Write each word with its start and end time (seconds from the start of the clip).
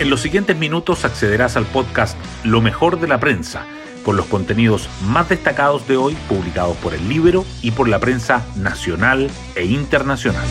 En 0.00 0.10
los 0.10 0.20
siguientes 0.20 0.56
minutos 0.56 1.04
accederás 1.04 1.56
al 1.56 1.66
podcast 1.66 2.16
Lo 2.44 2.60
mejor 2.60 3.00
de 3.00 3.08
la 3.08 3.18
prensa, 3.18 3.66
con 4.04 4.16
los 4.16 4.26
contenidos 4.26 4.88
más 5.02 5.28
destacados 5.28 5.88
de 5.88 5.96
hoy 5.96 6.16
publicados 6.28 6.76
por 6.76 6.94
el 6.94 7.08
libro 7.08 7.44
y 7.62 7.72
por 7.72 7.88
la 7.88 7.98
prensa 7.98 8.46
nacional 8.54 9.28
e 9.56 9.64
internacional. 9.64 10.46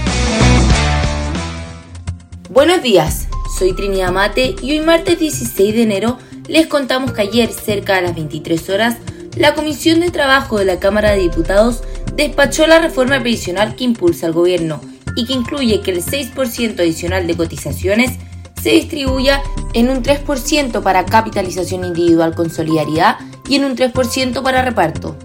Buenos 2.50 2.84
días, 2.84 3.30
soy 3.58 3.74
Trinidad 3.74 4.12
Mate 4.12 4.54
y 4.62 4.72
hoy 4.72 4.82
martes 4.82 5.18
16 5.18 5.74
de 5.74 5.84
enero 5.84 6.18
les 6.50 6.68
contamos 6.68 7.14
que 7.14 7.22
ayer, 7.22 7.50
cerca 7.50 7.96
de 7.96 8.02
las 8.02 8.16
23 8.16 8.70
horas, 8.70 8.98
la 9.38 9.54
Comisión 9.54 10.02
de 10.02 10.12
Trabajo 10.12 10.60
de 10.60 10.66
la 10.66 10.80
Cámara 10.80 11.12
de 11.12 11.20
Diputados 11.20 11.84
despachó 12.16 12.68
la 12.68 12.80
reforma 12.80 13.22
previsional 13.22 13.78
que 13.78 13.86
impulsa 13.86 14.28
el 14.28 14.34
gobierno 14.34 14.82
y 15.16 15.26
que 15.26 15.32
incluye 15.32 15.80
que 15.80 15.92
el 15.92 16.04
6% 16.04 16.80
adicional 16.80 17.28
de 17.28 17.38
cotizaciones 17.38 18.20
se 18.62 18.70
distribuya 18.72 19.42
en 19.74 19.90
un 19.90 20.04
3% 20.04 20.82
para 20.82 21.06
capitalización 21.06 21.84
individual 21.84 22.36
con 22.36 22.50
solidaridad 22.50 23.18
y 23.48 23.56
en 23.56 23.66
un 23.66 23.76
3% 23.76 24.42
para 24.42 24.64
reparto. 24.64 25.16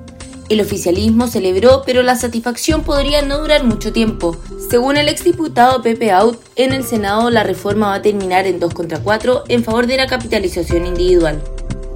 El 0.49 0.61
oficialismo 0.61 1.29
celebró, 1.29 1.83
pero 1.87 2.03
la 2.03 2.15
satisfacción 2.15 2.83
podría 2.83 3.23
no 3.23 3.39
durar 3.39 3.65
mucho 3.65 3.93
tiempo. 3.93 4.37
Según 4.69 4.97
el 4.97 5.09
exdiputado 5.09 5.81
Pepe 5.83 6.11
Out, 6.11 6.39
en 6.57 6.73
el 6.73 6.85
Senado 6.85 7.31
la 7.31 7.43
reforma 7.43 7.89
va 7.89 7.95
a 7.95 8.03
terminar 8.03 8.47
en 8.47 8.61
2 8.61 8.75
contra 8.75 8.99
4 8.99 9.45
en 9.49 9.65
favor 9.65 9.87
de 9.87 9.97
la 9.97 10.07
capitalización 10.07 10.87
individual. 10.87 11.43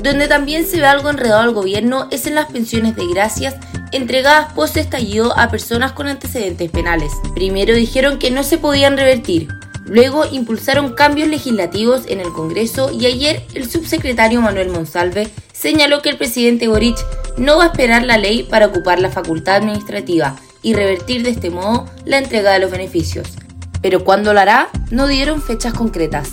Donde 0.03 0.29
también 0.29 0.67
se 0.67 0.79
ve 0.79 0.87
algo 0.87 1.11
enredado 1.11 1.43
al 1.43 1.53
gobierno 1.53 2.09
es 2.11 2.27
en 2.27 2.35
las 2.35 2.47
pensiones 2.47 2.97
de 2.97 3.07
gracias 3.09 3.57
entregadas 3.93 4.53
post 4.53 4.77
estallido 4.77 5.37
a 5.39 5.51
personas 5.51 5.93
con 5.93 6.07
antecedentes 6.07 6.71
penales. 6.71 7.13
Primero 7.35 7.75
dijeron 7.75 8.19
que 8.19 8.31
no 8.31 8.43
se 8.43 8.59
podían 8.59 8.97
revertir, 8.97 9.49
Luego 9.87 10.25
impulsaron 10.31 10.95
cambios 10.95 11.29
legislativos 11.29 12.07
en 12.09 12.21
el 12.21 12.33
Congreso 12.33 12.91
y 12.91 13.07
ayer 13.07 13.47
el 13.55 13.71
subsecretario 13.71 14.41
Manuel 14.41 14.71
Monsalve 14.71 15.31
señaló 15.53 16.03
que 16.03 16.11
el 16.11 16.19
presidente 16.19 16.67
Boric 16.67 16.97
no 17.37 17.59
va 17.59 17.65
a 17.65 17.67
esperar 17.69 18.03
la 18.03 18.19
ley 18.19 18.43
para 18.43 18.67
ocupar 18.67 18.99
la 18.99 19.11
facultad 19.11 19.57
administrativa 19.57 20.37
y 20.61 20.75
revertir 20.75 21.23
de 21.23 21.31
este 21.31 21.51
modo 21.51 21.87
la 22.05 22.19
entrega 22.19 22.53
de 22.53 22.59
los 22.59 22.73
beneficios. 22.73 23.29
Pero 23.81 24.03
cuándo 24.03 24.35
lo 24.35 24.41
hará, 24.41 24.69
no 24.91 25.07
dieron 25.07 25.41
fechas 25.41 25.73
concretas. 25.73 26.31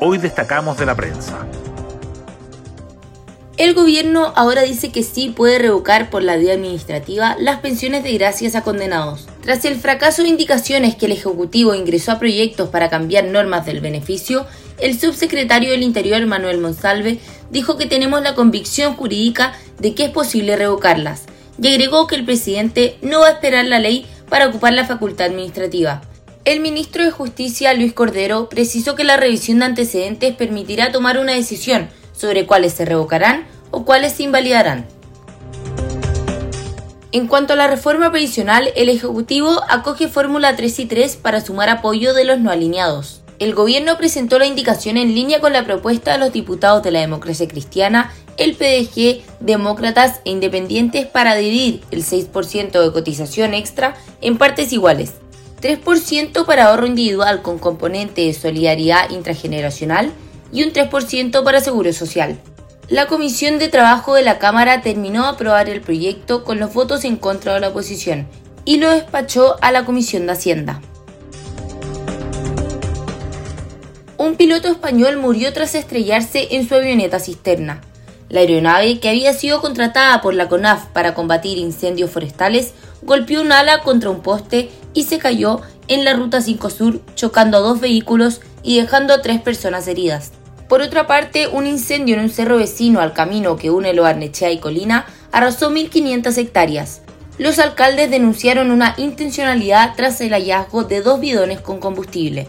Hoy 0.00 0.18
destacamos 0.18 0.78
de 0.78 0.86
la 0.86 0.94
prensa. 0.94 1.44
El 3.58 3.74
gobierno 3.74 4.32
ahora 4.36 4.62
dice 4.62 4.92
que 4.92 5.02
sí 5.02 5.30
puede 5.30 5.58
revocar 5.58 6.10
por 6.10 6.22
la 6.22 6.36
vía 6.36 6.52
administrativa 6.52 7.34
las 7.40 7.58
pensiones 7.58 8.04
de 8.04 8.12
gracias 8.12 8.54
a 8.54 8.62
condenados. 8.62 9.26
Tras 9.42 9.64
el 9.64 9.74
fracaso 9.74 10.22
de 10.22 10.28
indicaciones 10.28 10.94
que 10.94 11.06
el 11.06 11.12
Ejecutivo 11.12 11.74
ingresó 11.74 12.12
a 12.12 12.20
proyectos 12.20 12.68
para 12.68 12.88
cambiar 12.88 13.24
normas 13.24 13.66
del 13.66 13.80
beneficio, 13.80 14.46
el 14.78 14.96
subsecretario 14.96 15.72
del 15.72 15.82
Interior 15.82 16.24
Manuel 16.24 16.58
Monsalve 16.58 17.18
dijo 17.50 17.76
que 17.76 17.86
tenemos 17.86 18.22
la 18.22 18.36
convicción 18.36 18.94
jurídica 18.94 19.54
de 19.80 19.92
que 19.92 20.04
es 20.04 20.10
posible 20.10 20.54
revocarlas 20.54 21.24
y 21.60 21.66
agregó 21.66 22.06
que 22.06 22.14
el 22.14 22.24
presidente 22.24 22.96
no 23.02 23.22
va 23.22 23.26
a 23.26 23.32
esperar 23.32 23.64
la 23.64 23.80
ley 23.80 24.06
para 24.28 24.46
ocupar 24.46 24.72
la 24.72 24.86
facultad 24.86 25.26
administrativa. 25.26 26.02
El 26.44 26.60
ministro 26.60 27.04
de 27.04 27.10
Justicia, 27.10 27.74
Luis 27.74 27.92
Cordero, 27.92 28.48
precisó 28.48 28.94
que 28.94 29.02
la 29.02 29.16
revisión 29.16 29.58
de 29.58 29.64
antecedentes 29.64 30.36
permitirá 30.36 30.92
tomar 30.92 31.18
una 31.18 31.32
decisión 31.32 31.88
sobre 32.18 32.46
cuáles 32.46 32.72
se 32.74 32.84
revocarán 32.84 33.46
o 33.70 33.84
cuáles 33.84 34.12
se 34.12 34.24
invalidarán. 34.24 34.86
En 37.10 37.26
cuanto 37.26 37.54
a 37.54 37.56
la 37.56 37.68
reforma 37.68 38.10
previsional, 38.10 38.70
el 38.76 38.90
Ejecutivo 38.90 39.62
acoge 39.68 40.08
Fórmula 40.08 40.56
3 40.56 40.80
y 40.80 40.86
3 40.86 41.16
para 41.16 41.40
sumar 41.40 41.70
apoyo 41.70 42.12
de 42.12 42.24
los 42.24 42.38
no 42.38 42.50
alineados. 42.50 43.22
El 43.38 43.54
gobierno 43.54 43.96
presentó 43.96 44.38
la 44.38 44.46
indicación 44.46 44.96
en 44.96 45.14
línea 45.14 45.40
con 45.40 45.52
la 45.52 45.64
propuesta 45.64 46.12
de 46.12 46.18
los 46.18 46.32
diputados 46.32 46.82
de 46.82 46.90
la 46.90 47.00
democracia 47.00 47.46
cristiana, 47.46 48.12
el 48.36 48.56
PDG, 48.56 49.22
demócratas 49.40 50.20
e 50.24 50.30
independientes 50.30 51.06
para 51.06 51.36
dividir 51.36 51.82
el 51.92 52.04
6% 52.04 52.82
de 52.82 52.92
cotización 52.92 53.54
extra 53.54 53.96
en 54.20 54.36
partes 54.36 54.72
iguales. 54.72 55.14
3% 55.62 56.44
para 56.44 56.66
ahorro 56.66 56.86
individual 56.86 57.42
con 57.42 57.58
componente 57.58 58.22
de 58.22 58.34
solidaridad 58.34 59.08
intrageneracional 59.10 60.12
y 60.52 60.64
un 60.64 60.72
3% 60.72 61.42
para 61.44 61.60
Seguro 61.60 61.92
Social. 61.92 62.38
La 62.88 63.06
Comisión 63.06 63.58
de 63.58 63.68
Trabajo 63.68 64.14
de 64.14 64.22
la 64.22 64.38
Cámara 64.38 64.80
terminó 64.80 65.24
de 65.24 65.28
aprobar 65.28 65.68
el 65.68 65.82
proyecto 65.82 66.42
con 66.44 66.58
los 66.58 66.72
votos 66.72 67.04
en 67.04 67.16
contra 67.16 67.54
de 67.54 67.60
la 67.60 67.68
oposición 67.68 68.26
y 68.64 68.78
lo 68.78 68.90
despachó 68.90 69.56
a 69.60 69.72
la 69.72 69.84
Comisión 69.84 70.26
de 70.26 70.32
Hacienda. 70.32 70.80
Un 74.16 74.36
piloto 74.36 74.68
español 74.68 75.16
murió 75.18 75.52
tras 75.52 75.74
estrellarse 75.74 76.48
en 76.56 76.68
su 76.68 76.74
avioneta 76.74 77.20
cisterna. 77.20 77.82
La 78.28 78.40
aeronave, 78.40 79.00
que 79.00 79.08
había 79.08 79.32
sido 79.32 79.60
contratada 79.60 80.20
por 80.20 80.34
la 80.34 80.48
CONAF 80.48 80.86
para 80.86 81.14
combatir 81.14 81.56
incendios 81.56 82.10
forestales, 82.10 82.74
golpeó 83.02 83.40
un 83.40 83.52
ala 83.52 83.82
contra 83.82 84.10
un 84.10 84.20
poste 84.20 84.70
y 84.92 85.04
se 85.04 85.18
cayó 85.18 85.60
en 85.88 86.04
la 86.04 86.14
Ruta 86.14 86.40
5 86.40 86.70
Sur, 86.70 87.00
chocando 87.14 87.58
a 87.58 87.60
dos 87.60 87.80
vehículos 87.80 88.40
y 88.62 88.80
dejando 88.80 89.14
a 89.14 89.22
tres 89.22 89.40
personas 89.40 89.86
heridas. 89.88 90.32
Por 90.68 90.82
otra 90.82 91.06
parte, 91.06 91.48
un 91.48 91.66
incendio 91.66 92.14
en 92.14 92.20
un 92.20 92.28
cerro 92.28 92.58
vecino 92.58 93.00
al 93.00 93.14
camino 93.14 93.56
que 93.56 93.70
une 93.70 93.94
Loarnechea 93.94 94.52
y 94.52 94.58
Colina 94.58 95.06
arrasó 95.32 95.70
1.500 95.70 96.36
hectáreas. 96.36 97.00
Los 97.38 97.58
alcaldes 97.58 98.10
denunciaron 98.10 98.70
una 98.70 98.94
intencionalidad 98.98 99.94
tras 99.96 100.20
el 100.20 100.32
hallazgo 100.32 100.84
de 100.84 101.00
dos 101.00 101.20
bidones 101.20 101.60
con 101.60 101.80
combustible. 101.80 102.48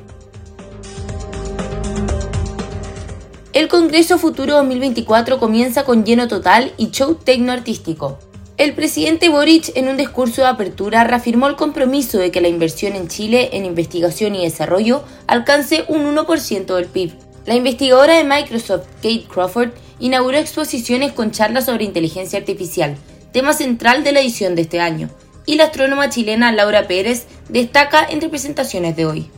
El 3.54 3.68
Congreso 3.70 4.18
Futuro 4.18 4.56
2024 4.58 5.40
comienza 5.40 5.86
con 5.86 6.04
lleno 6.04 6.28
total 6.28 6.74
y 6.78 6.92
show 6.92 7.16
tecnoartístico. 7.16 8.20
El 8.58 8.74
presidente 8.74 9.30
Boric 9.30 9.72
en 9.76 9.88
un 9.88 9.96
discurso 9.96 10.42
de 10.42 10.48
apertura 10.48 11.06
reafirmó 11.06 11.48
el 11.48 11.56
compromiso 11.56 12.18
de 12.18 12.32
que 12.32 12.42
la 12.42 12.50
inversión 12.50 12.98
en 12.98 13.08
Chile 13.08 13.52
en 13.54 13.64
investigación 13.64 14.36
y 14.36 14.44
desarrollo 14.44 15.04
alcance 15.28 15.86
un 15.88 16.04
1% 16.14 16.76
del 16.76 16.86
PIB. 16.88 17.29
La 17.46 17.56
investigadora 17.56 18.16
de 18.16 18.24
Microsoft, 18.24 18.86
Kate 18.98 19.26
Crawford, 19.32 19.72
inauguró 20.00 20.38
exposiciones 20.38 21.14
con 21.14 21.32
charlas 21.32 21.66
sobre 21.66 21.86
inteligencia 21.86 22.40
artificial, 22.40 22.96
tema 23.32 23.54
central 23.54 24.04
de 24.04 24.12
la 24.12 24.22
edición 24.22 24.56
de 24.56 24.64
este 24.64 24.80
año, 24.80 25.10
y 25.46 25.56
la 25.56 25.66
astrónoma 25.66 26.10
chilena 26.10 26.52
Laura 26.52 26.88
Pérez 26.88 27.26
destaca 27.50 28.06
en 28.08 28.22
representaciones 28.22 28.96
de 28.96 29.06
hoy. 29.06 29.32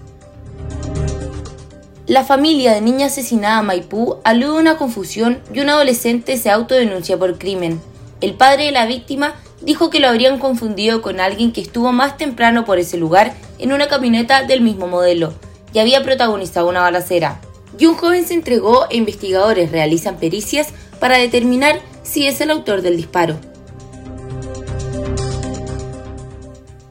La 2.08 2.26
familia 2.26 2.74
de 2.74 2.82
niña 2.82 3.06
asesinada 3.06 3.62
en 3.62 3.68
Maipú 3.68 4.18
alude 4.24 4.58
a 4.58 4.60
una 4.60 4.78
confusión 4.78 5.40
y 5.54 5.62
un 5.62 5.70
adolescente 5.70 6.36
se 6.36 6.50
autodenuncia 6.50 7.18
por 7.18 7.38
crimen. 7.38 7.80
El 8.20 8.34
padre 8.34 8.66
de 8.66 8.72
la 8.72 8.86
víctima 8.86 9.36
dijo 9.62 9.90
que 9.90 10.00
lo 10.00 10.10
habrían 10.10 10.40
confundido 10.40 11.02
con 11.02 11.22
alguien 11.22 11.54
que 11.54 11.62
estuvo 11.62 11.94
más 11.94 12.18
temprano 12.18 12.66
por 12.66 12.80
ese 12.80 12.98
lugar 12.98 13.34
en 13.60 13.72
una 13.72 13.88
camioneta 13.88 14.44
del 14.44 14.62
mismo 14.62 14.88
modelo 14.88 15.34
y 15.74 15.80
había 15.80 16.04
protagonizado 16.04 16.68
una 16.68 16.82
balacera. 16.82 17.40
Y 17.78 17.86
un 17.86 17.96
joven 17.96 18.26
se 18.26 18.34
entregó 18.34 18.88
e 18.90 18.98
investigadores 18.98 19.72
realizan 19.72 20.18
pericias 20.18 20.70
para 21.00 21.18
determinar 21.18 21.80
si 22.04 22.28
es 22.28 22.42
el 22.42 22.52
autor 22.52 22.82
del 22.82 22.98
disparo. 22.98 23.40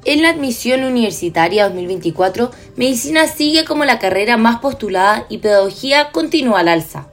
En 0.04 0.22
la 0.22 0.30
admisión 0.30 0.82
universitaria 0.82 1.68
2024, 1.68 2.50
medicina 2.76 3.28
sigue 3.28 3.64
como 3.64 3.84
la 3.84 3.98
carrera 3.98 4.36
más 4.36 4.58
postulada 4.58 5.26
y 5.28 5.38
pedagogía 5.38 6.10
continúa 6.10 6.60
al 6.60 6.68
alza. 6.68 7.08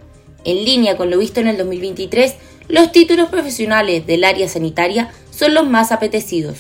En 0.46 0.64
línea 0.64 0.96
con 0.96 1.10
lo 1.12 1.18
visto 1.18 1.40
en 1.40 1.48
el 1.48 1.58
2023, 1.58 2.36
los 2.70 2.92
títulos 2.92 3.30
profesionales 3.30 4.08
del 4.08 4.24
área 4.24 4.48
sanitaria 4.48 5.12
son 5.30 5.54
los 5.54 5.70
más 5.70 5.92
apetecidos. 5.92 6.60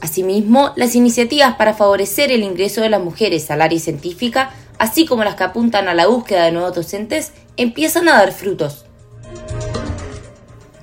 Asimismo, 0.00 0.72
las 0.76 0.94
iniciativas 0.94 1.54
para 1.54 1.74
favorecer 1.74 2.30
el 2.30 2.42
ingreso 2.42 2.80
de 2.80 2.88
las 2.88 3.02
mujeres 3.02 3.50
al 3.50 3.62
área 3.62 3.78
científica, 3.78 4.52
así 4.82 5.06
como 5.06 5.22
las 5.22 5.36
que 5.36 5.44
apuntan 5.44 5.86
a 5.86 5.94
la 5.94 6.08
búsqueda 6.08 6.44
de 6.44 6.50
nuevos 6.50 6.74
docentes, 6.74 7.30
empiezan 7.56 8.08
a 8.08 8.14
dar 8.14 8.32
frutos. 8.32 8.84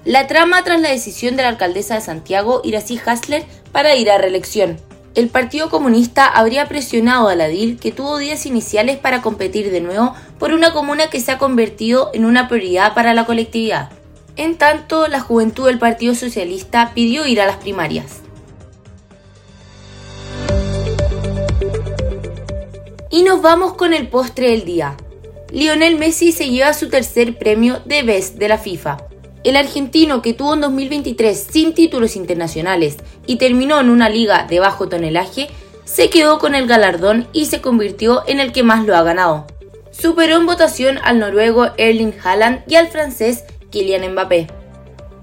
La 0.05 0.25
trama 0.25 0.63
tras 0.63 0.79
la 0.79 0.89
decisión 0.89 1.35
de 1.35 1.43
la 1.43 1.49
alcaldesa 1.49 1.95
de 1.95 2.01
Santiago, 2.01 2.61
Iracy 2.63 2.97
Hasler, 3.05 3.43
para 3.73 3.97
ir 3.97 4.09
a 4.09 4.17
reelección. 4.17 4.79
El 5.15 5.27
Partido 5.27 5.69
Comunista 5.69 6.27
habría 6.27 6.69
presionado 6.69 7.27
a 7.27 7.35
la 7.35 7.49
DIL, 7.49 7.77
que 7.77 7.91
tuvo 7.91 8.17
días 8.19 8.45
iniciales 8.45 8.95
para 8.95 9.21
competir 9.21 9.69
de 9.69 9.81
nuevo 9.81 10.15
por 10.37 10.53
una 10.53 10.71
comuna 10.71 11.09
que 11.09 11.19
se 11.19 11.33
ha 11.33 11.37
convertido 11.37 12.09
en 12.13 12.23
una 12.23 12.47
prioridad 12.47 12.93
para 12.93 13.13
la 13.13 13.25
colectividad. 13.25 13.89
En 14.37 14.57
tanto, 14.57 15.09
la 15.09 15.19
juventud 15.19 15.65
del 15.65 15.77
Partido 15.77 16.15
Socialista 16.15 16.93
pidió 16.95 17.25
ir 17.25 17.41
a 17.41 17.45
las 17.45 17.57
primarias. 17.57 18.21
Y 23.11 23.23
nos 23.23 23.41
vamos 23.41 23.73
con 23.73 23.93
el 23.93 24.07
postre 24.07 24.51
del 24.51 24.65
día. 24.65 24.95
Lionel 25.51 25.97
Messi 25.97 26.31
se 26.31 26.47
lleva 26.47 26.73
su 26.73 26.89
tercer 26.89 27.39
premio 27.39 27.81
de 27.85 28.03
Best 28.03 28.35
de 28.35 28.47
la 28.47 28.59
FIFA. 28.59 28.97
El 29.43 29.55
argentino 29.55 30.21
que 30.21 30.33
tuvo 30.33 30.53
en 30.53 30.61
2023 30.61 31.47
sin 31.51 31.73
títulos 31.73 32.15
internacionales 32.15 32.97
y 33.25 33.37
terminó 33.37 33.79
en 33.79 33.89
una 33.89 34.09
liga 34.09 34.45
de 34.47 34.59
bajo 34.59 34.89
tonelaje, 34.89 35.47
se 35.85 36.11
quedó 36.11 36.37
con 36.37 36.53
el 36.53 36.67
galardón 36.67 37.27
y 37.33 37.47
se 37.47 37.61
convirtió 37.61 38.21
en 38.27 38.39
el 38.39 38.51
que 38.51 38.61
más 38.61 38.85
lo 38.85 38.95
ha 38.95 39.01
ganado. 39.01 39.47
Superó 39.89 40.37
en 40.37 40.45
votación 40.45 40.99
al 41.03 41.17
noruego 41.17 41.69
Erling 41.77 42.13
Haaland 42.23 42.61
y 42.67 42.75
al 42.75 42.89
francés 42.89 43.43
Kylian 43.71 44.11
Mbappé. 44.11 44.47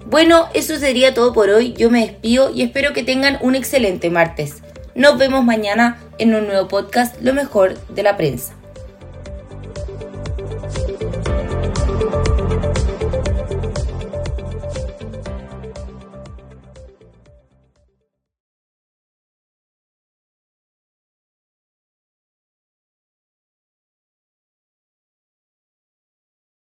Bueno, 0.06 0.48
eso 0.54 0.76
sería 0.76 1.14
todo 1.14 1.32
por 1.32 1.50
hoy, 1.50 1.72
yo 1.74 1.88
me 1.88 2.00
despido 2.00 2.50
y 2.52 2.62
espero 2.62 2.92
que 2.92 3.04
tengan 3.04 3.38
un 3.42 3.54
excelente 3.54 4.10
martes. 4.10 4.62
Nos 4.96 5.18
vemos 5.18 5.44
mañana 5.44 5.98
en 6.16 6.34
un 6.34 6.46
nuevo 6.46 6.68
podcast, 6.68 7.20
Lo 7.20 7.34
mejor 7.34 7.78
de 7.90 8.02
la 8.02 8.16
prensa. 8.16 8.54